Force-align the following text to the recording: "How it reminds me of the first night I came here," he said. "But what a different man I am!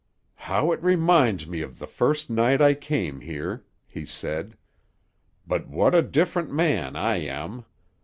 "How 0.37 0.71
it 0.71 0.81
reminds 0.81 1.45
me 1.47 1.61
of 1.61 1.77
the 1.77 1.85
first 1.85 2.27
night 2.31 2.59
I 2.59 2.73
came 2.73 3.21
here," 3.21 3.65
he 3.85 4.03
said. 4.03 4.57
"But 5.45 5.67
what 5.67 5.93
a 5.93 6.01
different 6.01 6.51
man 6.51 6.95
I 6.95 7.17
am! 7.17 7.65